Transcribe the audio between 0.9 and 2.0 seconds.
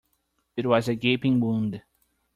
gaping wound.